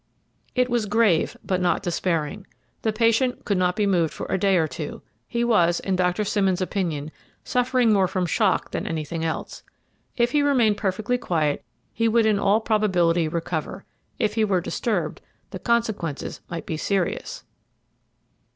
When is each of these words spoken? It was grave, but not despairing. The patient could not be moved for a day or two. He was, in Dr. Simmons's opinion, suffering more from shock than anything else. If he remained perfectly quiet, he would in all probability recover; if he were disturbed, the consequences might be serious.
It 0.55 0.67
was 0.67 0.87
grave, 0.87 1.37
but 1.43 1.61
not 1.61 1.83
despairing. 1.83 2.47
The 2.81 2.91
patient 2.91 3.45
could 3.45 3.59
not 3.59 3.75
be 3.75 3.85
moved 3.85 4.11
for 4.15 4.25
a 4.31 4.37
day 4.39 4.57
or 4.57 4.67
two. 4.67 5.03
He 5.27 5.43
was, 5.43 5.79
in 5.79 5.95
Dr. 5.95 6.23
Simmons's 6.25 6.59
opinion, 6.63 7.11
suffering 7.43 7.93
more 7.93 8.07
from 8.07 8.25
shock 8.25 8.71
than 8.71 8.87
anything 8.87 9.23
else. 9.23 9.61
If 10.17 10.31
he 10.31 10.41
remained 10.41 10.77
perfectly 10.77 11.19
quiet, 11.19 11.63
he 11.93 12.07
would 12.07 12.25
in 12.25 12.39
all 12.39 12.61
probability 12.61 13.27
recover; 13.27 13.85
if 14.17 14.33
he 14.33 14.43
were 14.43 14.59
disturbed, 14.59 15.21
the 15.51 15.59
consequences 15.59 16.41
might 16.49 16.65
be 16.65 16.77
serious. 16.77 17.43